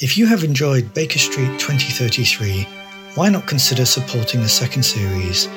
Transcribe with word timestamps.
If 0.00 0.16
you 0.16 0.26
have 0.26 0.44
enjoyed 0.44 0.94
Baker 0.94 1.18
Street 1.18 1.58
2033, 1.58 2.62
why 3.16 3.30
not 3.30 3.48
consider 3.48 3.84
supporting 3.84 4.42
the 4.42 4.48
second 4.48 4.84
series? 4.84 5.48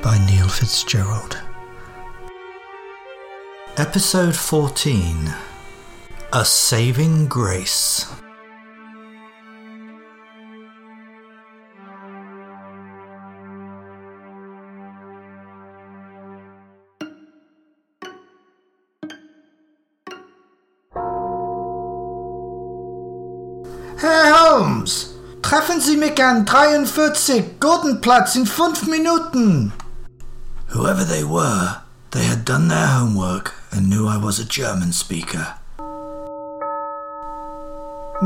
by 0.01 0.17
Neil 0.27 0.47
Fitzgerald. 0.47 1.39
Episode 3.77 4.37
14 4.37 5.35
A 6.35 6.45
Saving 6.45 7.27
Grace. 7.27 8.22
Herr 24.03 24.35
Holmes, 24.35 25.15
treffen 25.43 25.81
Sie 25.81 25.97
mich 25.97 26.21
an 26.21 26.45
43 26.45 27.61
Gurtenplatz 27.61 28.35
in 28.35 28.47
fünf 28.47 28.89
Minuten. 28.89 29.73
Whoever 30.71 31.05
they 31.05 31.23
were, 31.23 31.83
they 32.11 32.25
had 32.25 32.45
done 32.45 32.67
their 32.67 32.89
homework 32.89 33.55
and 33.71 33.89
knew 33.89 34.09
I 34.09 34.17
was 34.17 34.41
a 34.41 34.45
German 34.45 34.93
speaker. 34.93 35.55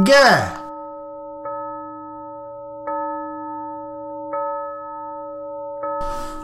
Geh. 0.04 0.48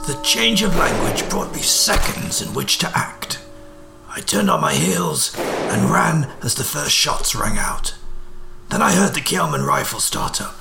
The 0.06 0.20
change 0.22 0.62
of 0.62 0.76
language 0.76 1.26
brought 1.30 1.54
me 1.54 1.62
seconds 1.62 2.42
in 2.42 2.52
which 2.52 2.76
to 2.80 2.92
act. 2.94 3.40
I 4.14 4.20
turned 4.20 4.50
on 4.50 4.60
my 4.60 4.74
heels 4.74 5.34
and 5.38 5.90
ran 5.90 6.30
as 6.42 6.54
the 6.54 6.64
first 6.64 6.92
shots 6.92 7.34
rang 7.34 7.56
out. 7.56 7.94
Then 8.72 8.80
I 8.80 8.92
heard 8.92 9.12
the 9.12 9.20
Kielman 9.20 9.66
rifle 9.66 10.00
start 10.00 10.40
up. 10.40 10.56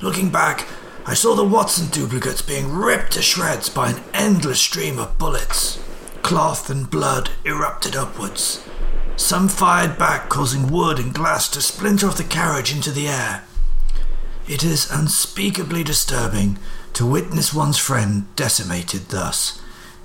Looking 0.00 0.30
back, 0.30 0.66
I 1.04 1.12
saw 1.12 1.34
the 1.34 1.44
Watson 1.44 1.88
duplicates 1.88 2.40
being 2.40 2.72
ripped 2.72 3.12
to 3.12 3.20
shreds 3.20 3.68
by 3.68 3.90
an 3.90 4.02
endless 4.14 4.58
stream 4.58 4.98
of 4.98 5.18
bullets. 5.18 5.78
Cloth 6.22 6.70
and 6.70 6.90
blood 6.90 7.28
erupted 7.44 7.94
upwards. 7.94 8.66
Some 9.16 9.48
fired 9.48 9.98
back, 9.98 10.30
causing 10.30 10.68
wood 10.72 10.98
and 10.98 11.12
glass 11.12 11.46
to 11.50 11.60
splinter 11.60 12.08
off 12.08 12.16
the 12.16 12.24
carriage 12.24 12.74
into 12.74 12.90
the 12.90 13.06
air. 13.06 13.44
It 14.48 14.64
is 14.64 14.90
unspeakably 14.90 15.84
disturbing 15.84 16.56
to 16.94 17.04
witness 17.04 17.52
one's 17.52 17.76
friend 17.76 18.34
decimated 18.34 19.10
thus, 19.10 19.60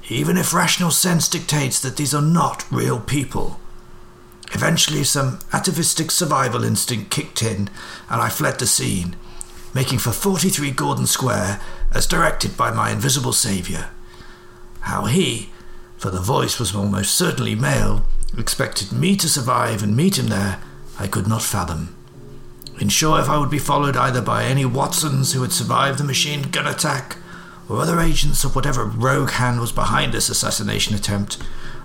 even 0.10 0.36
if 0.36 0.54
rational 0.54 0.92
sense 0.92 1.30
dictates 1.30 1.80
that 1.80 1.96
these 1.96 2.14
are 2.14 2.22
not 2.22 2.70
real 2.70 3.00
people. 3.00 3.61
Eventually, 4.54 5.04
some 5.04 5.40
atavistic 5.54 6.12
survival 6.12 6.64
instinct 6.64 7.10
kicked 7.10 7.42
in, 7.42 7.70
and 8.10 8.22
I 8.22 8.30
fled 8.30 8.60
the 8.60 8.68
scene, 8.68 9.16
making 9.74 10.00
for 10.00 10.12
43 10.12 10.72
Gordon 10.72 11.08
Square 11.08 11.62
as 11.94 12.06
directed 12.06 12.58
by 12.58 12.72
my 12.72 12.92
invisible 12.92 13.34
saviour. 13.34 13.90
How 14.82 15.06
he, 15.06 15.50
for 15.98 16.10
the 16.10 16.20
voice 16.20 16.60
was 16.60 16.76
almost 16.76 17.16
certainly 17.16 17.56
male, 17.56 18.04
expected 18.38 18.92
me 18.92 19.16
to 19.18 19.30
survive 19.30 19.84
and 19.84 19.96
meet 19.96 20.18
him 20.18 20.28
there, 20.28 20.62
I 21.00 21.08
could 21.08 21.28
not 21.28 21.44
fathom. 21.44 21.96
Unsure 22.80 23.20
if 23.20 23.30
I 23.30 23.38
would 23.38 23.50
be 23.50 23.60
followed 23.60 23.96
either 23.96 24.22
by 24.22 24.44
any 24.44 24.66
Watsons 24.66 25.34
who 25.34 25.42
had 25.42 25.52
survived 25.52 26.00
the 26.00 26.04
machine 26.04 26.44
gun 26.44 26.68
attack, 26.68 27.18
or 27.70 27.80
other 27.80 28.00
agents 28.00 28.44
of 28.44 28.56
whatever 28.56 28.84
rogue 28.84 29.32
hand 29.32 29.62
was 29.62 29.72
behind 29.72 30.14
this 30.14 30.30
assassination 30.30 30.96
attempt, 30.96 31.38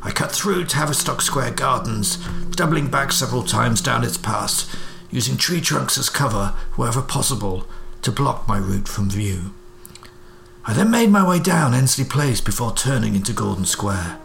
I 0.06 0.12
cut 0.12 0.30
through 0.30 0.66
Tavistock 0.66 1.20
Square 1.20 1.50
Gardens, 1.54 2.18
doubling 2.50 2.86
back 2.86 3.10
several 3.10 3.42
times 3.42 3.80
down 3.80 4.04
its 4.04 4.16
path, 4.16 4.72
using 5.10 5.36
tree 5.36 5.60
trunks 5.60 5.98
as 5.98 6.08
cover 6.08 6.54
wherever 6.76 7.02
possible 7.02 7.66
to 8.02 8.12
block 8.12 8.46
my 8.46 8.56
route 8.56 8.86
from 8.86 9.10
view. 9.10 9.52
I 10.64 10.74
then 10.74 10.92
made 10.92 11.10
my 11.10 11.28
way 11.28 11.40
down 11.40 11.72
Endsleigh 11.72 12.08
Place 12.08 12.40
before 12.40 12.72
turning 12.72 13.16
into 13.16 13.32
Gordon 13.32 13.64
Square. 13.64 14.20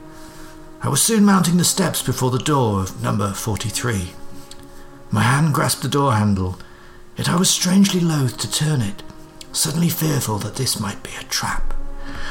I 0.84 0.90
was 0.90 1.02
soon 1.02 1.26
mounting 1.26 1.58
the 1.58 1.64
steps 1.64 2.04
before 2.04 2.30
the 2.30 2.38
door 2.38 2.82
of 2.82 3.02
number 3.02 3.34
43. 3.34 4.12
My 5.10 5.24
hand 5.24 5.52
grasped 5.52 5.82
the 5.82 5.90
door 5.90 6.14
handle, 6.14 6.60
yet 7.18 7.28
I 7.28 7.38
was 7.38 7.50
strangely 7.50 8.02
loath 8.02 8.38
to 8.38 8.52
turn 8.52 8.82
it, 8.82 9.02
suddenly 9.52 9.90
fearful 9.90 10.38
that 10.40 10.58
this 10.58 10.80
might 10.80 11.02
be 11.02 11.16
a 11.20 11.24
trap, 11.24 11.74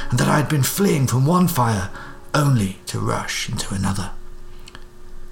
and 0.08 0.20
that 0.20 0.28
I 0.28 0.36
had 0.36 0.48
been 0.48 0.62
fleeing 0.62 1.08
from 1.08 1.26
one 1.26 1.48
fire 1.48 1.90
only 2.34 2.78
to 2.86 2.98
rush 2.98 3.48
into 3.48 3.74
another. 3.74 4.12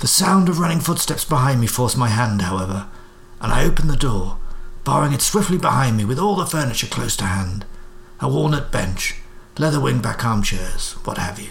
The 0.01 0.07
sound 0.07 0.49
of 0.49 0.59
running 0.59 0.81
footsteps 0.81 1.25
behind 1.25 1.61
me 1.61 1.67
forced 1.67 1.97
my 1.97 2.09
hand, 2.09 2.43
however, 2.43 2.87
and 3.41 3.53
I 3.53 3.65
opened 3.65 3.91
the 3.91 3.97
door, 3.97 4.39
barring 4.85 5.13
it 5.13 5.23
swiftly 5.23 5.59
behind 5.59 5.97
me 5.97 6.05
with 6.05 6.19
all 6.19 6.37
the 6.37 6.47
furniture 6.47 6.87
close 6.87 7.17
to 7.17 7.25
hand 7.25 7.65
a 8.21 8.29
walnut 8.29 8.73
bench, 8.73 9.15
leather 9.59 9.81
wing 9.81 10.01
back 10.01 10.25
armchairs, 10.25 10.95
what 11.05 11.19
have 11.19 11.39
you. 11.39 11.51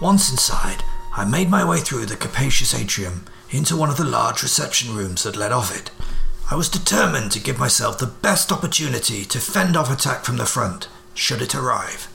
Once 0.00 0.30
inside, 0.30 0.82
I 1.14 1.24
made 1.24 1.48
my 1.48 1.64
way 1.64 1.78
through 1.78 2.06
the 2.06 2.16
capacious 2.16 2.74
atrium 2.74 3.24
into 3.50 3.76
one 3.76 3.88
of 3.88 3.96
the 3.96 4.04
large 4.04 4.42
reception 4.42 4.94
rooms 4.94 5.22
that 5.22 5.36
led 5.36 5.52
off 5.52 5.74
it. 5.74 5.90
I 6.48 6.54
was 6.54 6.68
determined 6.68 7.32
to 7.32 7.40
give 7.40 7.58
myself 7.58 7.98
the 7.98 8.06
best 8.06 8.52
opportunity 8.52 9.24
to 9.24 9.40
fend 9.40 9.76
off 9.76 9.90
attack 9.90 10.24
from 10.24 10.36
the 10.36 10.46
front, 10.46 10.88
should 11.12 11.42
it 11.42 11.56
arrive. 11.56 12.08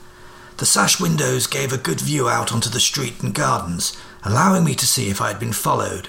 The 0.56 0.64
sash 0.64 0.98
windows 0.98 1.46
gave 1.46 1.70
a 1.70 1.78
good 1.78 2.00
view 2.00 2.30
out 2.30 2.50
onto 2.50 2.70
the 2.70 2.80
street 2.80 3.22
and 3.22 3.34
gardens, 3.34 3.94
allowing 4.24 4.64
me 4.64 4.74
to 4.76 4.86
see 4.86 5.10
if 5.10 5.20
I 5.20 5.28
had 5.28 5.38
been 5.38 5.52
followed. 5.52 6.08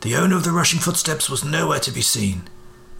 The 0.00 0.16
owner 0.16 0.34
of 0.34 0.42
the 0.42 0.50
rushing 0.50 0.80
footsteps 0.80 1.30
was 1.30 1.44
nowhere 1.44 1.80
to 1.80 1.92
be 1.92 2.02
seen. 2.02 2.48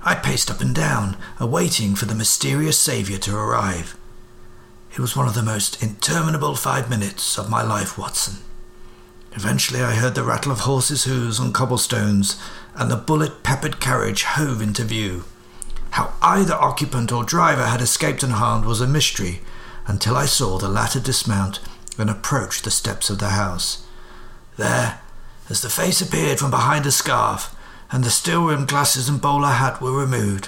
I 0.02 0.14
paced 0.14 0.52
up 0.52 0.60
and 0.60 0.72
down, 0.72 1.16
awaiting 1.40 1.96
for 1.96 2.04
the 2.04 2.14
mysterious 2.14 2.78
saviour 2.78 3.18
to 3.20 3.36
arrive. 3.36 3.96
It 4.92 5.00
was 5.00 5.16
one 5.16 5.26
of 5.26 5.34
the 5.34 5.42
most 5.42 5.82
interminable 5.82 6.54
five 6.54 6.88
minutes 6.88 7.38
of 7.38 7.50
my 7.50 7.62
life, 7.62 7.98
Watson. 7.98 8.36
Eventually, 9.38 9.80
I 9.80 9.94
heard 9.94 10.16
the 10.16 10.24
rattle 10.24 10.50
of 10.50 10.58
horses' 10.58 11.04
hoofs 11.04 11.38
on 11.38 11.52
cobblestones, 11.52 12.42
and 12.74 12.90
the 12.90 12.96
bullet 12.96 13.44
peppered 13.44 13.78
carriage 13.78 14.24
hove 14.24 14.60
into 14.60 14.82
view. 14.82 15.26
How 15.90 16.12
either 16.20 16.54
occupant 16.54 17.12
or 17.12 17.22
driver 17.22 17.66
had 17.66 17.80
escaped 17.80 18.24
unharmed 18.24 18.64
was 18.64 18.80
a 18.80 18.86
mystery 18.88 19.40
until 19.86 20.16
I 20.16 20.26
saw 20.26 20.58
the 20.58 20.68
latter 20.68 20.98
dismount 20.98 21.60
and 21.96 22.10
approach 22.10 22.62
the 22.62 22.72
steps 22.72 23.10
of 23.10 23.20
the 23.20 23.28
house. 23.28 23.86
There, 24.56 24.98
as 25.48 25.62
the 25.62 25.70
face 25.70 26.00
appeared 26.00 26.40
from 26.40 26.50
behind 26.50 26.84
a 26.84 26.90
scarf, 26.90 27.54
and 27.92 28.02
the 28.02 28.10
steel 28.10 28.44
rimmed 28.44 28.66
glasses 28.66 29.08
and 29.08 29.20
bowler 29.20 29.52
hat 29.52 29.80
were 29.80 29.92
removed, 29.92 30.46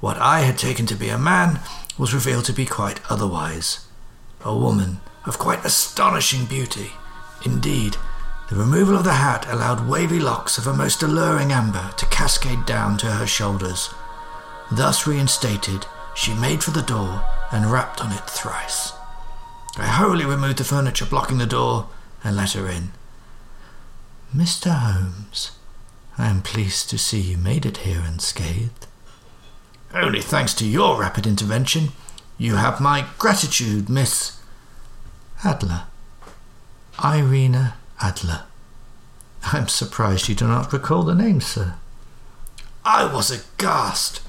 what 0.00 0.18
I 0.18 0.40
had 0.40 0.58
taken 0.58 0.84
to 0.88 0.94
be 0.94 1.08
a 1.08 1.16
man 1.16 1.60
was 1.96 2.12
revealed 2.12 2.44
to 2.44 2.52
be 2.52 2.66
quite 2.66 3.00
otherwise. 3.08 3.86
A 4.44 4.54
woman 4.54 5.00
of 5.24 5.38
quite 5.38 5.64
astonishing 5.64 6.44
beauty. 6.44 6.90
Indeed, 7.46 7.96
the 8.48 8.56
removal 8.56 8.96
of 8.96 9.04
the 9.04 9.12
hat 9.12 9.46
allowed 9.48 9.86
wavy 9.88 10.18
locks 10.18 10.56
of 10.56 10.66
a 10.66 10.72
most 10.72 11.02
alluring 11.02 11.52
amber 11.52 11.90
to 11.96 12.06
cascade 12.06 12.64
down 12.64 12.96
to 12.96 13.06
her 13.06 13.26
shoulders. 13.26 13.90
Thus 14.70 15.06
reinstated, 15.06 15.86
she 16.14 16.34
made 16.34 16.64
for 16.64 16.70
the 16.70 16.82
door 16.82 17.22
and 17.52 17.70
rapped 17.70 18.00
on 18.00 18.12
it 18.12 18.24
thrice. 18.28 18.92
I 19.76 19.86
hurriedly 19.86 20.24
removed 20.24 20.58
the 20.58 20.64
furniture 20.64 21.04
blocking 21.04 21.38
the 21.38 21.46
door 21.46 21.88
and 22.24 22.36
let 22.36 22.52
her 22.52 22.68
in. 22.68 22.92
Mr. 24.34 24.72
Holmes, 24.72 25.52
I 26.16 26.28
am 26.28 26.42
pleased 26.42 26.90
to 26.90 26.98
see 26.98 27.20
you 27.20 27.36
made 27.36 27.64
it 27.64 27.78
here 27.78 28.02
unscathed. 28.04 28.86
Only 29.94 30.20
thanks 30.20 30.52
to 30.54 30.66
your 30.66 31.00
rapid 31.00 31.26
intervention. 31.26 31.90
You 32.36 32.56
have 32.56 32.80
my 32.80 33.06
gratitude, 33.18 33.88
Miss 33.88 34.40
Adler. 35.44 35.84
Irene 37.02 37.72
Adler. 38.00 38.44
I'm 39.44 39.68
surprised 39.68 40.28
you 40.28 40.34
do 40.34 40.46
not 40.46 40.72
recall 40.72 41.02
the 41.02 41.14
name, 41.14 41.40
sir. 41.40 41.74
I 42.84 43.12
was 43.12 43.30
aghast. 43.30 44.22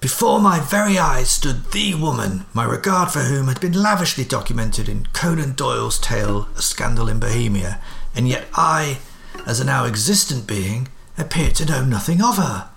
Before 0.00 0.38
my 0.38 0.60
very 0.60 0.98
eyes 0.98 1.30
stood 1.30 1.72
the 1.72 1.94
woman, 1.94 2.44
my 2.52 2.64
regard 2.64 3.10
for 3.10 3.20
whom 3.20 3.48
had 3.48 3.60
been 3.60 3.72
lavishly 3.72 4.24
documented 4.24 4.88
in 4.88 5.06
Conan 5.14 5.54
Doyle's 5.54 5.98
tale, 5.98 6.48
A 6.56 6.62
Scandal 6.62 7.08
in 7.08 7.18
Bohemia, 7.18 7.80
and 8.14 8.28
yet 8.28 8.46
I, 8.54 8.98
as 9.46 9.60
a 9.60 9.64
now 9.64 9.86
existent 9.86 10.46
being, 10.46 10.88
appeared 11.16 11.54
to 11.54 11.64
know 11.64 11.84
nothing 11.84 12.22
of 12.22 12.36
her. 12.36 12.68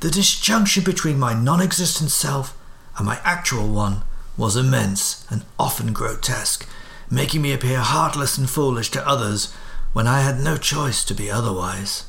The 0.00 0.10
disjunction 0.10 0.84
between 0.84 1.18
my 1.18 1.34
non 1.34 1.60
existent 1.60 2.10
self 2.10 2.56
and 2.96 3.06
my 3.06 3.18
actual 3.24 3.68
one 3.68 4.02
was 4.36 4.56
immense 4.56 5.26
and 5.28 5.44
often 5.58 5.92
grotesque, 5.92 6.66
making 7.10 7.42
me 7.42 7.52
appear 7.52 7.80
heartless 7.80 8.38
and 8.38 8.48
foolish 8.48 8.90
to 8.90 9.06
others 9.06 9.52
when 9.92 10.06
I 10.06 10.20
had 10.20 10.38
no 10.38 10.56
choice 10.56 11.04
to 11.04 11.14
be 11.14 11.30
otherwise. 11.30 12.04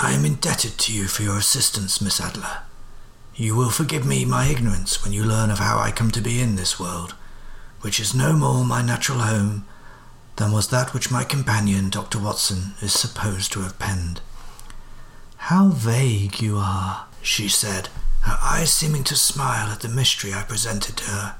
I 0.00 0.12
am 0.12 0.24
indebted 0.24 0.78
to 0.78 0.92
you 0.92 1.06
for 1.06 1.22
your 1.22 1.38
assistance, 1.38 2.00
Miss 2.00 2.20
Adler. 2.20 2.62
You 3.34 3.56
will 3.56 3.70
forgive 3.70 4.06
me 4.06 4.24
my 4.24 4.46
ignorance 4.46 5.02
when 5.02 5.12
you 5.12 5.24
learn 5.24 5.50
of 5.50 5.58
how 5.58 5.78
I 5.78 5.90
come 5.90 6.10
to 6.12 6.20
be 6.20 6.40
in 6.40 6.56
this 6.56 6.78
world, 6.78 7.14
which 7.80 7.98
is 7.98 8.14
no 8.14 8.32
more 8.34 8.64
my 8.64 8.82
natural 8.82 9.20
home 9.20 9.66
than 10.36 10.52
was 10.52 10.68
that 10.68 10.94
which 10.94 11.10
my 11.10 11.24
companion, 11.24 11.90
Dr. 11.90 12.18
Watson, 12.18 12.74
is 12.80 12.92
supposed 12.92 13.52
to 13.52 13.60
have 13.60 13.78
penned. 13.78 14.20
How 15.46 15.70
vague 15.70 16.40
you 16.40 16.56
are, 16.56 17.06
she 17.20 17.48
said, 17.48 17.88
her 18.20 18.38
eyes 18.40 18.72
seeming 18.72 19.02
to 19.04 19.16
smile 19.16 19.72
at 19.72 19.80
the 19.80 19.88
mystery 19.88 20.32
I 20.32 20.44
presented 20.44 20.96
to 20.98 21.10
her. 21.10 21.34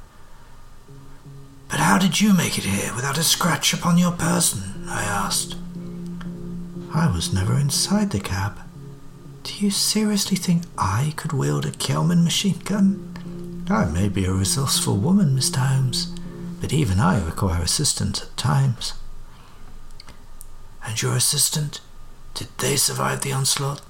But 1.69 1.79
how 1.79 1.99
did 1.99 2.21
you 2.21 2.37
make 2.37 2.59
it 2.59 2.65
here 2.65 2.93
without 2.97 3.17
a 3.17 3.23
scratch 3.23 3.73
upon 3.73 3.99
your 3.99 4.11
person? 4.11 4.87
I 4.89 5.05
asked. 5.05 5.55
I 6.93 7.07
was 7.15 7.33
never 7.33 7.57
inside 7.57 8.11
the 8.11 8.19
cab. 8.19 8.59
Do 9.45 9.55
you 9.55 9.71
seriously 9.71 10.37
think 10.37 10.65
I 10.77 11.15
could 11.17 11.33
wield 11.33 11.65
a 11.65 11.71
Kelman 11.71 12.25
machine 12.25 12.59
gun? 12.65 13.65
I 13.71 13.85
may 13.85 14.09
be 14.09 14.25
a 14.25 14.33
resourceful 14.33 14.97
woman, 14.97 15.37
Mr. 15.37 15.59
Holmes, 15.59 16.13
but 16.61 16.73
even 16.73 16.99
I 16.99 17.25
require 17.25 17.63
assistance 17.63 18.21
at 18.23 18.37
times. 18.37 18.95
And 20.85 21.01
your 21.01 21.15
assistant? 21.15 21.81
Did 22.35 22.49
they 22.59 22.75
survive 22.75 23.21
the 23.21 23.33
onslaught? 23.33 23.81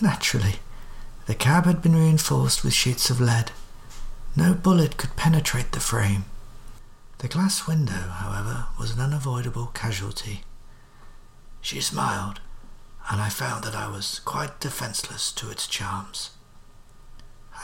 Naturally. 0.00 0.56
The 1.26 1.34
cab 1.34 1.66
had 1.66 1.82
been 1.82 1.94
reinforced 1.94 2.64
with 2.64 2.72
sheets 2.72 3.10
of 3.10 3.20
lead. 3.20 3.52
No 4.34 4.54
bullet 4.54 4.96
could 4.96 5.16
penetrate 5.16 5.72
the 5.72 5.80
frame. 5.80 6.24
The 7.18 7.28
glass 7.28 7.66
window, 7.68 7.92
however, 7.92 8.66
was 8.78 8.90
an 8.90 9.00
unavoidable 9.00 9.66
casualty. 9.66 10.42
She 11.60 11.80
smiled, 11.80 12.40
and 13.08 13.20
I 13.20 13.28
found 13.28 13.62
that 13.64 13.76
I 13.76 13.88
was 13.88 14.18
quite 14.20 14.58
defenceless 14.58 15.30
to 15.32 15.50
its 15.50 15.68
charms. 15.68 16.30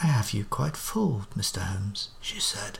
I 0.03 0.07
have 0.07 0.33
you 0.33 0.45
quite 0.45 0.77
fooled, 0.77 1.29
Mr. 1.31 1.59
Holmes, 1.61 2.11
she 2.21 2.39
said, 2.39 2.79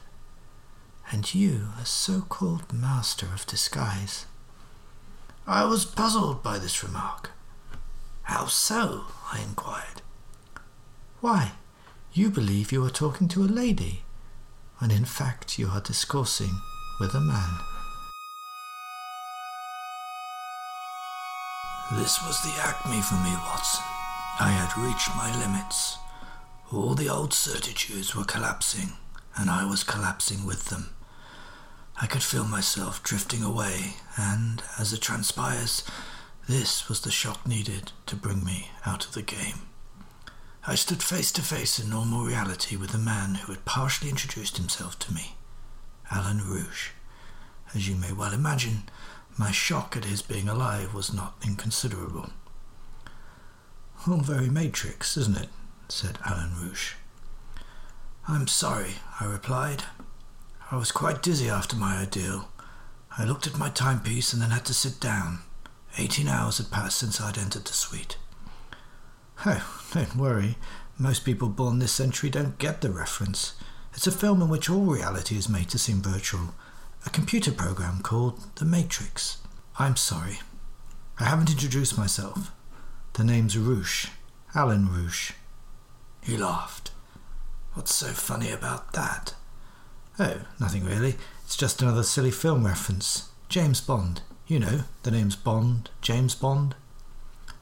and 1.11 1.35
you 1.35 1.69
a 1.81 1.85
so 1.85 2.21
called 2.21 2.73
master 2.73 3.27
of 3.35 3.47
disguise. 3.47 4.27
I 5.47 5.65
was 5.65 5.85
puzzled 5.85 6.43
by 6.43 6.59
this 6.59 6.85
remark. 6.85 7.31
How 8.29 8.45
so? 8.45 9.05
I 9.33 9.41
inquired. 9.41 10.03
Why, 11.23 11.53
you 12.13 12.29
believe 12.29 12.71
you 12.71 12.85
are 12.85 12.91
talking 12.91 13.27
to 13.29 13.43
a 13.43 13.49
lady, 13.49 14.03
when 14.79 14.91
in 14.91 15.07
fact 15.07 15.59
you 15.59 15.69
are 15.69 15.81
discoursing 15.81 16.61
with 17.01 17.15
a 17.15 17.21
man. 17.21 17.51
This 21.93 22.23
was 22.27 22.43
the 22.43 22.53
acme 22.61 23.01
for 23.01 23.15
me, 23.15 23.33
Watson. 23.49 23.85
I 24.39 24.51
had 24.51 24.77
reached 24.77 25.09
my 25.17 25.35
limits. 25.41 25.97
All 26.71 26.95
the 26.95 27.09
old 27.09 27.33
certitudes 27.33 28.15
were 28.15 28.25
collapsing, 28.25 28.93
and 29.37 29.49
I 29.49 29.65
was 29.65 29.83
collapsing 29.83 30.45
with 30.45 30.67
them. 30.67 30.91
I 31.99 32.07
could 32.07 32.23
feel 32.23 32.45
myself 32.45 33.03
drifting 33.03 33.43
away, 33.43 33.95
and, 34.19 34.63
as 34.79 34.93
it 34.93 35.01
transpires, 35.01 35.83
this 36.49 36.89
was 36.89 37.03
the 37.03 37.11
shock 37.11 37.47
needed 37.47 37.93
to 38.07 38.17
bring 38.17 38.43
me 38.43 38.71
out 38.87 39.05
of 39.05 39.13
the 39.13 39.23
game. 39.23 39.69
I 40.67 40.75
stood 40.77 41.03
face 41.03 41.31
to 41.33 41.43
face 41.43 41.79
in 41.79 41.91
normal 41.91 42.25
reality 42.25 42.75
with 42.75 42.91
the 42.91 42.99
man 42.99 43.35
who 43.35 43.53
had 43.53 43.67
partially 43.67 44.09
introduced 44.09 44.57
himself 44.57 44.99
to 45.01 45.13
me, 45.13 45.37
Alan 46.11 46.39
Rouge. 46.39 46.91
As 47.75 47.87
you 47.87 47.97
may 47.97 48.13
well 48.13 48.33
imagine, 48.33 48.85
my 49.37 49.51
shock 49.51 49.95
at 49.95 50.07
his 50.07 50.23
being 50.23 50.49
alive 50.49 50.95
was 50.95 51.13
not 51.13 51.35
inconsiderable. 51.47 52.31
All 54.07 54.17
very 54.19 54.49
Matrix, 54.49 55.19
isn't 55.19 55.37
it? 55.37 55.51
said 55.89 56.19
Alan 56.25 56.55
Rouge. 56.59 56.95
I'm 58.27 58.47
sorry, 58.47 58.95
I 59.21 59.27
replied. 59.27 59.85
I 60.71 60.77
was 60.77 60.93
quite 60.93 61.23
dizzy 61.23 61.51
after 61.51 61.77
my 61.77 61.99
ordeal. 61.99 62.49
I 63.19 63.25
looked 63.25 63.47
at 63.47 63.59
my 63.59 63.69
timepiece 63.69 64.33
and 64.33 64.41
then 64.41 64.51
had 64.51 64.65
to 64.67 64.75
sit 64.75 64.99
down. 64.99 65.41
Eighteen 65.97 66.29
hours 66.29 66.59
had 66.59 66.71
passed 66.71 66.99
since 66.99 67.21
I'd 67.21 67.39
entered 67.39 67.65
the 67.65 67.73
suite. 67.73 68.19
Oh, 69.47 69.83
don't 69.93 70.17
worry. 70.17 70.57
Most 70.99 71.25
people 71.25 71.49
born 71.49 71.79
this 71.79 71.93
century 71.93 72.29
don't 72.29 72.59
get 72.59 72.81
the 72.81 72.91
reference. 72.91 73.55
It's 73.95 74.07
a 74.07 74.13
film 74.13 74.43
in 74.43 74.49
which 74.49 74.69
all 74.69 74.85
reality 74.85 75.37
is 75.37 75.49
made 75.49 75.69
to 75.71 75.79
seem 75.79 76.03
virtual, 76.03 76.55
a 77.07 77.11
computer 77.11 77.53
program 77.53 78.01
called 78.03 78.41
The 78.57 78.65
Matrix. 78.65 79.39
I'm 79.79 79.97
sorry. 79.97 80.41
I 81.19 81.25
haven't 81.25 81.51
introduced 81.51 81.97
myself. 81.97 82.53
The 83.15 83.25
name's 83.25 83.57
Rouge, 83.57 84.07
Alan 84.55 84.89
Rouge. 84.89 85.33
He 86.23 86.37
laughed. 86.37 86.91
What's 87.75 87.95
so 87.95 88.09
funny 88.09 88.51
about 88.51 88.93
that? 88.93 89.35
Oh, 90.19 90.43
nothing 90.61 90.85
really. 90.85 91.15
It's 91.45 91.57
just 91.57 91.81
another 91.81 92.03
silly 92.03 92.31
film 92.31 92.67
reference. 92.67 93.31
James 93.49 93.81
Bond. 93.81 94.23
You 94.49 94.59
know, 94.59 94.81
the 95.03 95.11
name's 95.11 95.37
Bond, 95.37 95.91
James 96.01 96.35
Bond. 96.35 96.75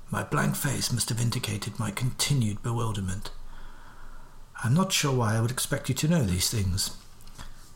My 0.08 0.22
blank 0.22 0.54
face 0.54 0.92
must 0.92 1.08
have 1.08 1.20
indicated 1.20 1.80
my 1.80 1.90
continued 1.90 2.62
bewilderment. 2.62 3.32
I'm 4.62 4.72
not 4.72 4.92
sure 4.92 5.12
why 5.12 5.34
I 5.34 5.40
would 5.40 5.50
expect 5.50 5.88
you 5.88 5.96
to 5.96 6.06
know 6.06 6.22
these 6.22 6.48
things. 6.48 6.96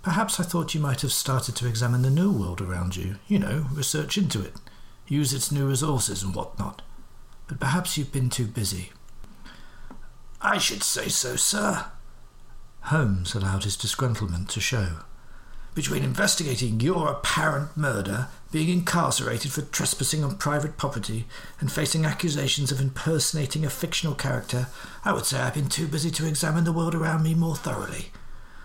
Perhaps 0.05 0.39
I 0.39 0.45
thought 0.45 0.75
you 0.75 0.81
might 0.81 1.01
have 1.01 1.11
started 1.11 1.57
to 1.57 1.67
examine 1.67 2.03
the 2.03 2.11
new 2.11 2.31
world 2.31 2.61
around 2.61 2.95
you, 2.95 3.17
you 3.27 3.41
know, 3.41 3.67
research 3.73 4.17
into 4.17 4.41
it, 4.41 4.55
use 5.09 5.35
its 5.35 5.51
new 5.51 5.67
resources 5.67 6.23
and 6.23 6.33
what 6.33 6.57
not. 6.57 6.81
But 7.49 7.59
perhaps 7.59 7.99
you've 7.99 8.13
been 8.13 8.31
too 8.31 8.47
busy. 8.47 8.93
I 10.41 10.59
should 10.59 10.85
say 10.85 11.09
so, 11.09 11.35
sir. 11.35 11.87
Holmes 12.83 13.35
allowed 13.35 13.65
his 13.65 13.77
disgruntlement 13.77 14.51
to 14.51 14.61
show. 14.61 14.99
Between 15.75 16.03
investigating 16.03 16.81
your 16.81 17.09
apparent 17.09 17.77
murder, 17.77 18.27
being 18.51 18.69
incarcerated 18.69 19.53
for 19.53 19.63
trespassing 19.63 20.25
on 20.25 20.37
private 20.37 20.77
property, 20.77 21.27
and 21.61 21.71
facing 21.71 22.05
accusations 22.05 22.73
of 22.73 22.81
impersonating 22.81 23.65
a 23.65 23.71
fictional 23.71 24.17
character, 24.17 24.67
I 25.05 25.13
would 25.13 25.27
say 25.27 25.39
I've 25.39 25.55
been 25.55 25.69
too 25.69 25.87
busy 25.87 26.11
to 26.11 26.27
examine 26.27 26.65
the 26.65 26.73
world 26.73 26.95
around 26.95 27.23
me 27.23 27.35
more 27.35 27.55
thoroughly. 27.55 28.11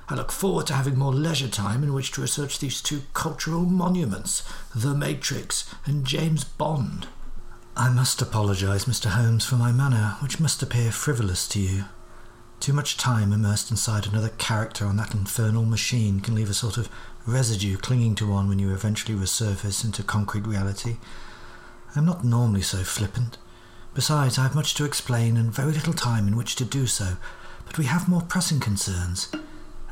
I 0.10 0.16
look 0.16 0.32
forward 0.32 0.68
to 0.68 0.74
having 0.74 0.98
more 0.98 1.14
leisure 1.14 1.48
time 1.48 1.84
in 1.84 1.94
which 1.94 2.12
to 2.14 2.22
research 2.22 2.60
these 2.60 2.82
two 2.82 3.02
cultural 3.14 3.62
monuments, 3.62 4.44
The 4.74 4.94
Matrix 4.94 5.74
and 5.86 6.06
James 6.06 6.44
Bond. 6.44 7.08
I 7.78 7.90
must 7.90 8.22
apologise, 8.22 8.86
Mr. 8.86 9.12
Holmes, 9.12 9.46
for 9.46 9.56
my 9.56 9.72
manner, 9.72 10.16
which 10.22 10.40
must 10.40 10.64
appear 10.64 10.92
frivolous 10.92 11.48
to 11.50 11.60
you. 11.60 11.86
Too 12.60 12.74
much 12.74 12.98
time 12.98 13.32
immersed 13.32 13.70
inside 13.70 14.08
another 14.08 14.30
character 14.30 14.86
on 14.86 14.96
that 14.98 15.14
infernal 15.14 15.66
machine 15.66 16.20
can 16.20 16.34
leave 16.34 16.50
a 16.50 16.54
sort 16.54 16.78
of 16.78 16.90
residue 17.28 17.78
clinging 17.78 18.16
to 18.16 18.28
one 18.28 18.48
when 18.48 18.60
you 18.60 18.74
eventually 18.74 19.18
resurface 19.18 19.84
into 19.84 20.04
concrete 20.04 20.48
reality. 20.48 20.98
I'm 21.96 22.06
not 22.06 22.24
normally 22.24 22.62
so 22.62 22.80
flippant. 22.80 23.38
Besides, 23.94 24.38
I 24.38 24.44
have 24.44 24.56
much 24.56 24.74
to 24.76 24.86
explain 24.86 25.38
and 25.38 25.54
very 25.54 25.72
little 25.72 25.94
time 25.94 26.28
in 26.28 26.36
which 26.36 26.56
to 26.56 26.66
do 26.66 26.88
so, 26.88 27.18
but 27.66 27.78
we 27.78 27.86
have 27.86 28.10
more 28.10 28.22
pressing 28.22 28.60
concerns. 28.60 29.32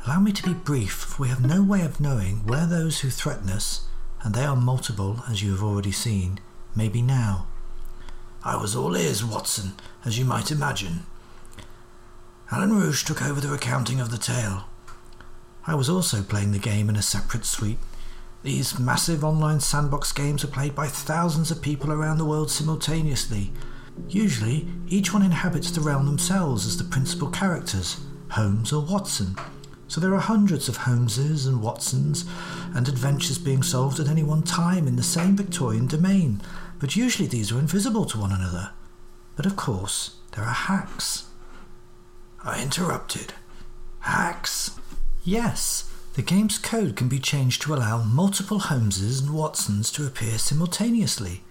Allow 0.04 0.20
me 0.20 0.32
to 0.32 0.42
be 0.42 0.52
brief, 0.52 0.92
for 0.92 1.22
we 1.22 1.28
have 1.28 1.44
no 1.44 1.62
way 1.62 1.82
of 1.82 2.00
knowing 2.00 2.44
where 2.46 2.66
those 2.66 3.00
who 3.00 3.08
threaten 3.08 3.48
us, 3.48 3.86
and 4.22 4.34
they 4.34 4.44
are 4.44 4.56
multiple, 4.56 5.22
as 5.28 5.42
you 5.42 5.52
have 5.52 5.62
already 5.62 5.92
seen, 5.92 6.40
may 6.76 6.88
be 6.88 7.00
now. 7.00 7.46
I 8.44 8.56
was 8.56 8.76
all 8.76 8.96
ears, 8.96 9.24
Watson, 9.24 9.72
as 10.04 10.18
you 10.18 10.24
might 10.26 10.50
imagine. 10.50 11.06
Alan 12.50 12.74
Rouge 12.74 13.04
took 13.04 13.22
over 13.22 13.40
the 13.40 13.48
recounting 13.48 14.00
of 14.00 14.10
the 14.10 14.18
tale. 14.18 14.64
I 15.66 15.74
was 15.74 15.88
also 15.88 16.22
playing 16.22 16.52
the 16.52 16.58
game 16.58 16.90
in 16.90 16.96
a 16.96 17.02
separate 17.02 17.46
suite. 17.46 17.78
These 18.42 18.78
massive 18.78 19.24
online 19.24 19.60
sandbox 19.60 20.12
games 20.12 20.44
are 20.44 20.48
played 20.48 20.74
by 20.74 20.88
thousands 20.88 21.50
of 21.50 21.62
people 21.62 21.90
around 21.90 22.18
the 22.18 22.26
world 22.26 22.50
simultaneously. 22.50 23.50
Usually, 24.08 24.68
each 24.88 25.14
one 25.14 25.22
inhabits 25.22 25.70
the 25.70 25.80
realm 25.80 26.04
themselves 26.04 26.66
as 26.66 26.76
the 26.76 26.84
principal 26.84 27.30
characters, 27.30 28.00
Holmes 28.32 28.74
or 28.74 28.84
Watson. 28.84 29.36
So 29.88 29.98
there 30.00 30.14
are 30.14 30.20
hundreds 30.20 30.68
of 30.68 30.78
Holmeses 30.78 31.46
and 31.46 31.62
Watsons 31.62 32.26
and 32.74 32.86
adventures 32.88 33.38
being 33.38 33.62
solved 33.62 33.98
at 34.00 34.08
any 34.08 34.22
one 34.22 34.42
time 34.42 34.86
in 34.86 34.96
the 34.96 35.02
same 35.02 35.34
Victorian 35.34 35.86
domain, 35.86 36.42
but 36.78 36.94
usually 36.94 37.26
these 37.26 37.50
are 37.50 37.58
invisible 37.58 38.04
to 38.04 38.18
one 38.18 38.32
another. 38.32 38.72
But 39.34 39.46
of 39.46 39.56
course, 39.56 40.16
there 40.32 40.44
are 40.44 40.52
hacks. 40.52 41.24
I 42.44 42.62
interrupted. 42.62 43.32
Hacks? 44.00 44.78
Yes, 45.24 45.90
the 46.12 46.22
game's 46.22 46.58
code 46.58 46.94
can 46.94 47.08
be 47.08 47.18
changed 47.18 47.62
to 47.62 47.74
allow 47.74 48.02
multiple 48.02 48.60
Holmeses 48.60 49.22
and 49.22 49.30
Watsons 49.30 49.90
to 49.92 50.06
appear 50.06 50.38
simultaneously. 50.38 51.42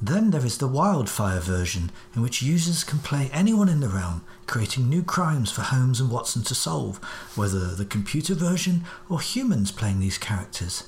Then 0.00 0.30
there 0.30 0.46
is 0.46 0.56
the 0.56 0.66
Wildfire 0.66 1.40
version, 1.40 1.90
in 2.16 2.22
which 2.22 2.40
users 2.40 2.84
can 2.84 3.00
play 3.00 3.28
anyone 3.34 3.68
in 3.68 3.80
the 3.80 3.88
realm, 3.90 4.24
creating 4.46 4.88
new 4.88 5.02
crimes 5.02 5.52
for 5.52 5.60
Holmes 5.60 6.00
and 6.00 6.10
Watson 6.10 6.42
to 6.44 6.54
solve, 6.54 6.96
whether 7.36 7.74
the 7.74 7.84
computer 7.84 8.34
version 8.34 8.84
or 9.10 9.20
humans 9.20 9.70
playing 9.70 10.00
these 10.00 10.16
characters. 10.16 10.84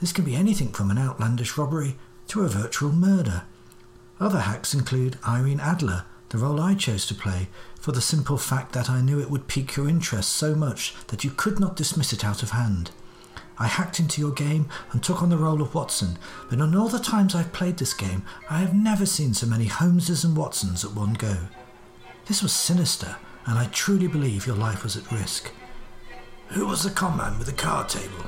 This 0.00 0.12
can 0.12 0.24
be 0.24 0.34
anything 0.34 0.68
from 0.68 0.90
an 0.90 0.96
outlandish 0.98 1.58
robbery 1.58 1.96
to 2.28 2.42
a 2.42 2.48
virtual 2.48 2.92
murder. 2.92 3.42
Other 4.18 4.40
hacks 4.40 4.72
include 4.72 5.18
Irene 5.28 5.60
Adler, 5.60 6.06
the 6.30 6.38
role 6.38 6.60
I 6.60 6.74
chose 6.74 7.06
to 7.06 7.14
play, 7.14 7.48
for 7.80 7.92
the 7.92 8.00
simple 8.00 8.38
fact 8.38 8.72
that 8.72 8.90
I 8.90 9.00
knew 9.00 9.20
it 9.20 9.30
would 9.30 9.48
pique 9.48 9.76
your 9.76 9.88
interest 9.88 10.30
so 10.30 10.54
much 10.54 10.94
that 11.08 11.24
you 11.24 11.30
could 11.30 11.58
not 11.58 11.76
dismiss 11.76 12.12
it 12.12 12.24
out 12.24 12.42
of 12.42 12.50
hand. 12.50 12.90
I 13.58 13.66
hacked 13.66 13.98
into 13.98 14.20
your 14.20 14.30
game 14.30 14.68
and 14.92 15.02
took 15.02 15.22
on 15.22 15.30
the 15.30 15.36
role 15.36 15.60
of 15.60 15.74
Watson, 15.74 16.18
but 16.48 16.60
in 16.60 16.76
all 16.76 16.88
the 16.88 16.98
times 16.98 17.34
I've 17.34 17.52
played 17.52 17.78
this 17.78 17.94
game, 17.94 18.22
I 18.48 18.58
have 18.58 18.74
never 18.74 19.04
seen 19.04 19.34
so 19.34 19.46
many 19.46 19.66
Holmeses 19.66 20.24
and 20.24 20.36
Watsons 20.36 20.84
at 20.84 20.92
one 20.94 21.14
go. 21.14 21.36
This 22.26 22.42
was 22.42 22.52
sinister, 22.52 23.16
and 23.46 23.58
I 23.58 23.66
truly 23.66 24.06
believe 24.06 24.46
your 24.46 24.56
life 24.56 24.84
was 24.84 24.96
at 24.96 25.10
risk. 25.10 25.50
Who 26.48 26.66
was 26.66 26.82
the 26.82 26.90
conman 26.90 27.38
with 27.38 27.46
the 27.46 27.52
card 27.52 27.88
table? 27.88 28.26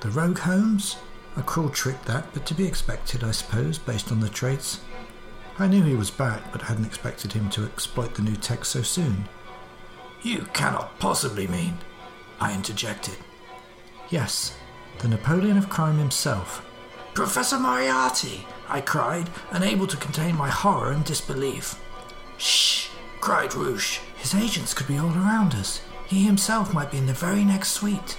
The 0.00 0.10
rogue 0.10 0.38
Holmes? 0.38 0.96
A 1.36 1.42
cruel 1.42 1.68
trick 1.68 2.02
that, 2.04 2.32
but 2.32 2.46
to 2.46 2.54
be 2.54 2.66
expected, 2.66 3.22
I 3.22 3.32
suppose, 3.32 3.78
based 3.78 4.10
on 4.10 4.20
the 4.20 4.28
traits. 4.28 4.80
I 5.60 5.68
knew 5.68 5.82
he 5.82 5.94
was 5.94 6.10
back, 6.10 6.52
but 6.52 6.62
hadn't 6.62 6.86
expected 6.86 7.34
him 7.34 7.50
to 7.50 7.64
exploit 7.64 8.14
the 8.14 8.22
new 8.22 8.34
tech 8.34 8.64
so 8.64 8.80
soon. 8.80 9.28
You 10.22 10.46
cannot 10.54 10.98
possibly 10.98 11.46
mean. 11.48 11.76
I 12.40 12.54
interjected. 12.54 13.18
Yes, 14.08 14.56
the 15.00 15.08
Napoleon 15.08 15.58
of 15.58 15.68
crime 15.68 15.98
himself. 15.98 16.64
Professor 17.12 17.58
Moriarty! 17.58 18.46
I 18.70 18.80
cried, 18.80 19.28
unable 19.50 19.86
to 19.86 19.98
contain 19.98 20.34
my 20.34 20.48
horror 20.48 20.92
and 20.92 21.04
disbelief. 21.04 21.78
Shh! 22.38 22.88
cried 23.20 23.54
Rouge. 23.54 23.98
His 24.16 24.34
agents 24.34 24.72
could 24.72 24.88
be 24.88 24.96
all 24.96 25.10
around 25.10 25.54
us. 25.54 25.82
He 26.06 26.24
himself 26.24 26.72
might 26.72 26.90
be 26.90 26.96
in 26.96 27.06
the 27.06 27.12
very 27.12 27.44
next 27.44 27.72
suite. 27.72 28.16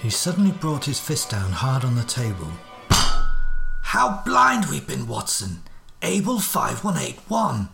He 0.00 0.10
suddenly 0.10 0.50
brought 0.50 0.86
his 0.86 0.98
fist 0.98 1.30
down 1.30 1.52
hard 1.52 1.84
on 1.84 1.94
the 1.94 2.02
table. 2.02 2.50
How 3.82 4.22
blind 4.26 4.66
we've 4.66 4.86
been, 4.88 5.06
Watson! 5.06 5.62
Able 6.04 6.40
5181. 6.40 7.68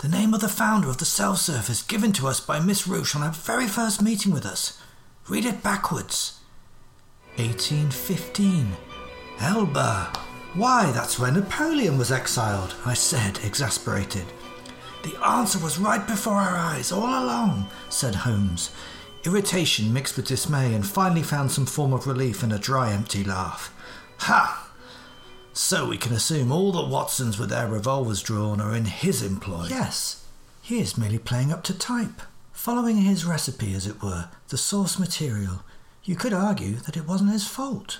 The 0.00 0.08
name 0.08 0.34
of 0.34 0.42
the 0.42 0.48
founder 0.48 0.90
of 0.90 0.98
the 0.98 1.06
self 1.06 1.38
service 1.38 1.82
given 1.82 2.12
to 2.12 2.28
us 2.28 2.38
by 2.38 2.60
Miss 2.60 2.86
Rouge 2.86 3.16
on 3.16 3.22
our 3.22 3.32
very 3.32 3.66
first 3.66 4.02
meeting 4.02 4.32
with 4.32 4.44
us. 4.44 4.78
Read 5.30 5.46
it 5.46 5.62
backwards. 5.62 6.40
1815. 7.36 8.76
Elba. 9.40 10.12
Why, 10.52 10.90
that's 10.92 11.18
where 11.18 11.32
Napoleon 11.32 11.96
was 11.96 12.12
exiled, 12.12 12.74
I 12.84 12.92
said, 12.92 13.38
exasperated. 13.42 14.26
The 15.02 15.16
answer 15.24 15.58
was 15.58 15.78
right 15.78 16.06
before 16.06 16.34
our 16.34 16.58
eyes 16.58 16.92
all 16.92 17.08
along, 17.24 17.70
said 17.88 18.14
Holmes. 18.14 18.72
Irritation 19.24 19.90
mixed 19.90 20.18
with 20.18 20.26
dismay 20.26 20.74
and 20.74 20.86
finally 20.86 21.22
found 21.22 21.50
some 21.50 21.66
form 21.66 21.94
of 21.94 22.06
relief 22.06 22.42
in 22.42 22.52
a 22.52 22.58
dry, 22.58 22.92
empty 22.92 23.24
laugh. 23.24 23.72
Ha! 24.18 24.69
So 25.52 25.88
we 25.88 25.98
can 25.98 26.12
assume 26.12 26.52
all 26.52 26.72
the 26.72 26.86
Watsons 26.86 27.38
with 27.38 27.50
their 27.50 27.68
revolvers 27.68 28.22
drawn 28.22 28.60
are 28.60 28.74
in 28.74 28.84
his 28.84 29.22
employ. 29.22 29.66
Yes, 29.68 30.24
he 30.62 30.80
is 30.80 30.96
merely 30.96 31.18
playing 31.18 31.52
up 31.52 31.62
to 31.64 31.76
type, 31.76 32.22
following 32.52 32.98
his 32.98 33.24
recipe, 33.24 33.74
as 33.74 33.86
it 33.86 34.02
were, 34.02 34.28
the 34.48 34.58
source 34.58 34.98
material. 34.98 35.62
You 36.04 36.16
could 36.16 36.32
argue 36.32 36.76
that 36.76 36.96
it 36.96 37.06
wasn't 37.06 37.32
his 37.32 37.46
fault. 37.46 37.98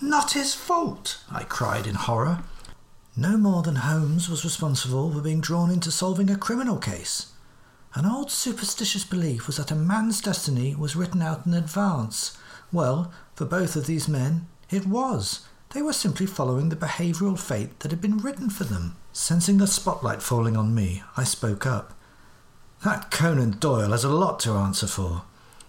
Not 0.00 0.32
his 0.32 0.54
fault, 0.54 1.18
I 1.30 1.44
cried 1.44 1.86
in 1.86 1.94
horror. 1.94 2.44
No 3.16 3.38
more 3.38 3.62
than 3.62 3.76
Holmes 3.76 4.28
was 4.28 4.44
responsible 4.44 5.10
for 5.10 5.22
being 5.22 5.40
drawn 5.40 5.70
into 5.70 5.90
solving 5.90 6.28
a 6.28 6.36
criminal 6.36 6.76
case. 6.76 7.32
An 7.94 8.04
old 8.04 8.30
superstitious 8.30 9.04
belief 9.04 9.46
was 9.46 9.56
that 9.56 9.70
a 9.70 9.74
man's 9.74 10.20
destiny 10.20 10.74
was 10.74 10.94
written 10.94 11.22
out 11.22 11.46
in 11.46 11.54
advance. 11.54 12.36
Well, 12.70 13.10
for 13.34 13.46
both 13.46 13.74
of 13.74 13.86
these 13.86 14.06
men, 14.06 14.48
it 14.70 14.86
was. 14.86 15.46
They 15.76 15.82
were 15.82 15.92
simply 15.92 16.24
following 16.24 16.70
the 16.70 16.74
behavioural 16.74 17.38
fate 17.38 17.80
that 17.80 17.90
had 17.90 18.00
been 18.00 18.16
written 18.16 18.48
for 18.48 18.64
them. 18.64 18.96
Sensing 19.12 19.58
the 19.58 19.66
spotlight 19.66 20.22
falling 20.22 20.56
on 20.56 20.74
me, 20.74 21.02
I 21.18 21.24
spoke 21.24 21.66
up. 21.66 21.92
That 22.82 23.10
Conan 23.10 23.58
Doyle 23.58 23.90
has 23.90 24.02
a 24.02 24.08
lot 24.08 24.40
to 24.40 24.52
answer 24.52 24.86
for. 24.86 25.24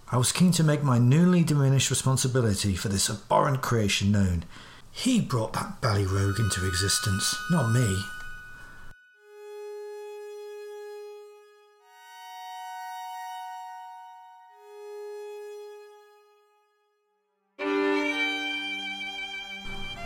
I 0.10 0.16
was 0.16 0.32
keen 0.32 0.54
to 0.54 0.64
make 0.64 0.82
my 0.82 0.98
newly 0.98 1.44
diminished 1.44 1.90
responsibility 1.90 2.74
for 2.74 2.88
this 2.88 3.10
abhorrent 3.10 3.62
creation 3.62 4.10
known. 4.14 4.46
He 4.92 5.20
brought 5.20 5.52
that 5.52 5.82
Bally 5.82 6.06
Rogue 6.06 6.40
into 6.40 6.66
existence, 6.66 7.36
not 7.52 7.74
me. 7.74 8.02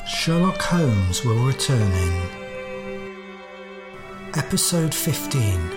Sherlock 0.08 0.62
Holmes 0.62 1.24
will 1.24 1.43
return 1.46 1.91
in 1.91 2.29
Episode 4.36 4.93
15 4.93 5.70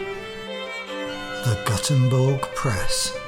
The 1.44 1.62
Gutenberg 1.66 2.40
Press. 2.54 3.23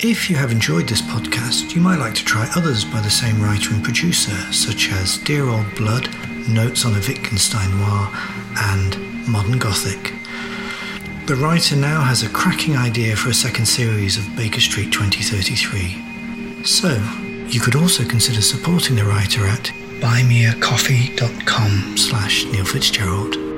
If 0.00 0.28
you 0.28 0.36
have 0.36 0.50
enjoyed 0.50 0.88
this 0.88 1.00
podcast, 1.00 1.74
you 1.74 1.80
might 1.80 1.98
like 1.98 2.14
to 2.16 2.24
try 2.24 2.48
others 2.56 2.84
by 2.84 3.00
the 3.00 3.10
same 3.10 3.40
writer 3.40 3.72
and 3.72 3.82
producer, 3.82 4.34
such 4.52 4.90
as 4.92 5.18
Dear 5.18 5.48
Old 5.48 5.74
Blood, 5.76 6.08
Notes 6.48 6.84
on 6.84 6.92
a 6.94 6.98
Wittgenstein 6.98 7.70
Noir, 7.78 8.10
and 8.56 9.26
Modern 9.26 9.58
Gothic. 9.58 10.12
The 11.26 11.36
writer 11.36 11.76
now 11.76 12.02
has 12.02 12.22
a 12.22 12.28
cracking 12.28 12.76
idea 12.76 13.16
for 13.16 13.30
a 13.30 13.34
second 13.34 13.64
series 13.66 14.18
of 14.18 14.36
Baker 14.36 14.60
Street 14.60 14.92
2033. 14.92 16.64
So, 16.64 17.00
you 17.48 17.60
could 17.60 17.76
also 17.76 18.04
consider 18.04 18.42
supporting 18.42 18.96
the 18.96 19.04
writer 19.04 19.46
at 19.46 19.72
buymeacoffee.com 20.00 21.96
slash 21.96 22.44
Neil 22.46 22.64
Fitzgerald. 22.66 23.53